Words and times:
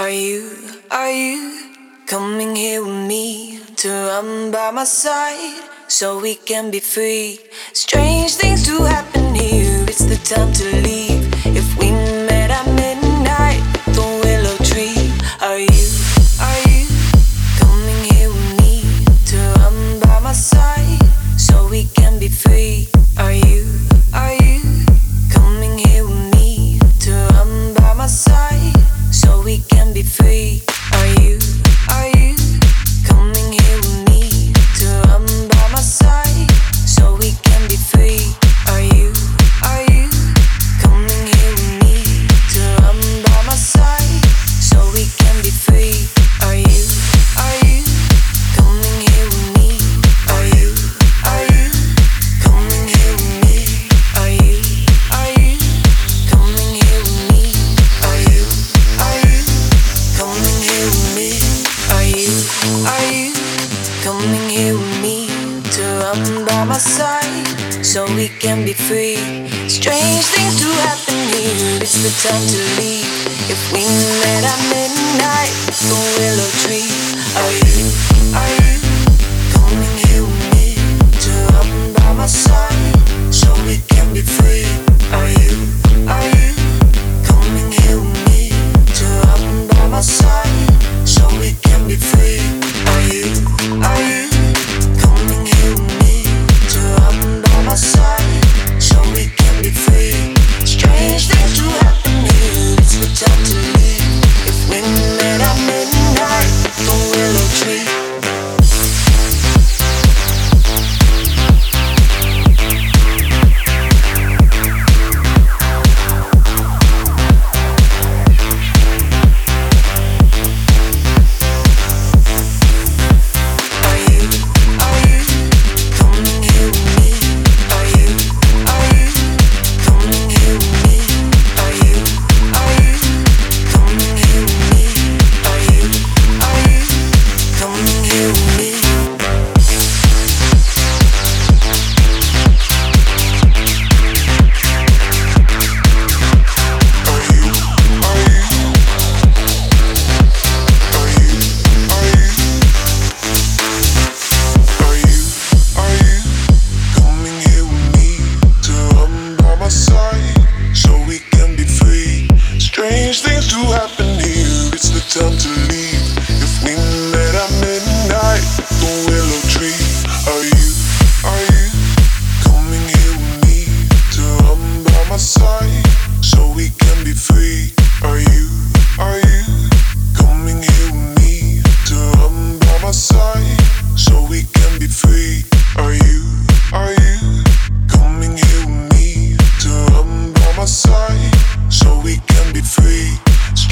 Are 0.00 0.08
you, 0.08 0.50
are 0.90 1.12
you 1.12 1.74
coming 2.06 2.56
here 2.56 2.82
with 2.82 3.06
me 3.06 3.60
to 3.76 3.88
run 3.90 4.50
by 4.50 4.70
my 4.70 4.84
side 4.84 5.60
so 5.88 6.18
we 6.18 6.36
can 6.36 6.70
be 6.70 6.80
free? 6.80 7.38
Strange 7.74 8.34
things 8.36 8.64
do 8.64 8.80
happen. 8.80 9.19
around 66.00 66.46
by 66.46 66.64
my 66.64 66.78
side 66.78 67.84
so 67.84 68.04
we 68.14 68.28
can 68.28 68.64
be 68.64 68.72
free. 68.72 69.16
Strange 69.68 70.24
things 70.34 70.60
do 70.60 70.70
happen 70.88 71.20
here. 71.36 71.80
It's 71.80 72.00
the 72.02 72.12
time 72.24 72.44
to 72.52 72.58
leave. 72.80 73.06
If 73.50 73.60
we 73.72 73.84
met 74.22 74.44
at 74.44 74.60
midnight, 74.72 75.52
the 75.88 75.96
willow 76.18 76.50
tree. 76.64 77.69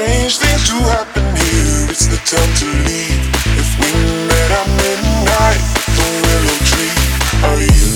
strange 0.00 0.38
things 0.38 0.64
to 0.68 0.76
happen 0.88 1.24
here. 1.36 1.92
It's 1.92 2.06
the 2.08 2.16
time 2.24 2.52
to 2.60 2.66
leave. 2.88 3.20
If 3.60 3.68
we 3.80 3.90
met 4.28 4.50
at 4.60 4.68
midnight, 4.80 5.60
the 5.96 6.06
willow 6.24 6.58
tree. 6.70 6.96
Are 7.44 7.60
you, 7.60 7.88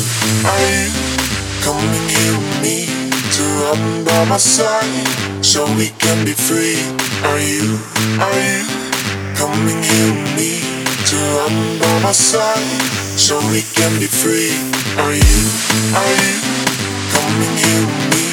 are 0.45 0.65
you 0.69 0.85
coming 1.65 2.07
here 2.13 2.37
with 2.37 2.57
me? 2.61 2.77
To 3.37 3.43
run 3.65 4.05
by 4.05 4.25
my 4.29 4.37
side 4.37 5.09
so 5.41 5.65
we 5.77 5.89
can 5.99 6.25
be 6.25 6.33
free. 6.33 6.77
Are 7.25 7.41
you, 7.41 7.81
are 8.21 8.41
you 8.53 8.63
coming 9.35 9.81
here 9.81 10.13
with 10.13 10.33
me? 10.37 10.61
To 11.09 11.17
run 11.17 11.79
by 11.81 11.95
my 12.05 12.13
side 12.13 12.69
so 13.17 13.41
we 13.49 13.63
can 13.73 13.93
be 13.99 14.07
free. 14.07 14.53
Are 15.01 15.15
you, 15.15 15.41
are 15.97 16.15
you 16.21 16.37
coming 17.17 17.55
here 17.65 17.85
with 17.89 18.05
me? 18.13 18.27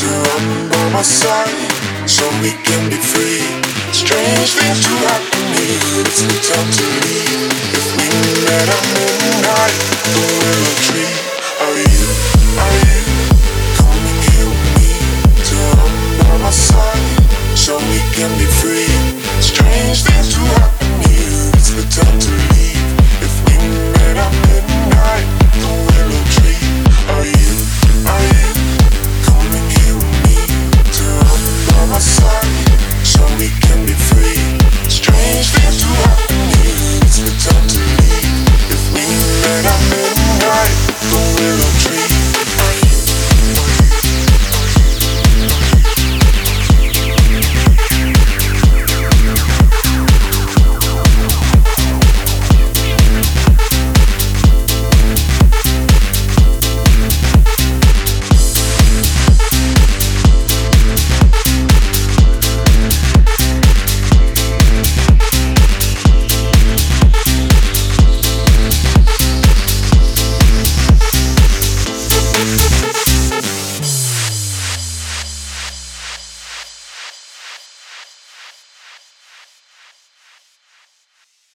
To 0.00 0.06
run 0.08 0.70
by 0.70 0.84
my 0.96 1.02
side 1.02 1.79
so 2.06 2.24
we 2.40 2.52
can 2.66 2.90
be 2.90 2.96
free. 2.96 3.44
Strange 3.92 4.50
things 4.54 4.80
do 4.86 4.94
happen 5.08 5.44
here. 5.56 6.04
It's 6.04 6.22
the 6.22 6.38
time 6.48 6.70
to 6.78 6.84
leave. 7.04 7.50
If 7.76 7.86
we 7.96 8.06
met 8.44 8.68
at 8.68 8.84
moonlight, 8.94 9.76
the 10.14 10.24
a 10.68 10.74
tree. 10.84 11.29